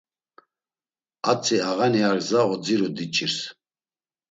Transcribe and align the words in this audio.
Atzi 1.31 1.57
ağani 1.69 2.01
ar 2.09 2.17
gza 2.25 2.41
odziru 2.51 2.87
diç̌irs. 2.95 3.37